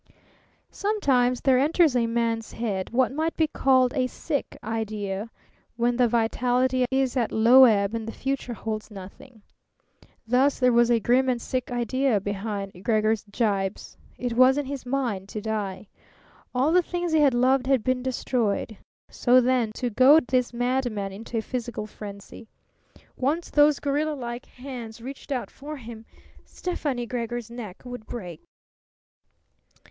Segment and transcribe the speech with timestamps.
[0.71, 5.29] Sometimes there enters a man's head what might be called a sick idea;
[5.75, 9.43] when the vitality is at low ebb and the future holds nothing.
[10.25, 13.95] Thus there was a grim and sick idea behind Gregor's gibes.
[14.17, 15.87] It was in his mind to die.
[16.55, 18.77] All the things he had loved had been destroyed.
[19.11, 22.49] So then, to goad this madman into a physical frenzy.
[23.15, 26.07] Once those gorilla like hands reached out for him
[26.43, 28.41] Stefani Gregor's neck would break.